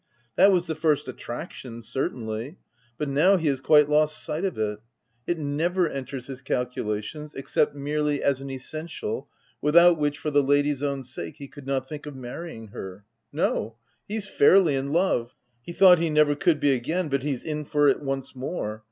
That 0.35 0.51
was 0.51 0.65
the 0.65 0.73
first 0.73 1.07
attraction, 1.07 1.83
certainly; 1.83 2.57
but 2.97 3.07
now, 3.07 3.37
he 3.37 3.45
has 3.49 3.59
quite 3.61 3.87
lost 3.87 4.23
sight 4.25 4.43
of 4.43 4.57
it: 4.57 4.79
it 5.27 5.37
never 5.37 5.87
enters 5.87 6.25
his 6.25 6.41
calculations, 6.41 7.35
except 7.35 7.75
merely 7.75 8.23
as 8.23 8.41
an 8.41 8.49
essential 8.49 9.29
without 9.61 9.99
which, 9.99 10.17
for 10.17 10.31
the 10.31 10.41
lrdy's 10.41 10.81
own 10.81 11.03
sake, 11.03 11.35
he 11.37 11.47
could 11.47 11.67
not 11.67 11.87
think 11.87 12.07
of 12.07 12.15
marrying 12.15 12.69
her; 12.69 13.05
No; 13.31 13.77
he's 14.07 14.27
fairly 14.27 14.73
in 14.73 14.91
love. 14.91 15.35
He 15.61 15.71
thought 15.71 15.99
he 15.99 16.09
never 16.09 16.33
could 16.35 16.59
be 16.59 16.73
again, 16.73 17.07
but 17.07 17.21
he's 17.21 17.43
in 17.43 17.63
for 17.63 17.87
it 17.87 17.99
once 18.01 18.35
more. 18.35 18.79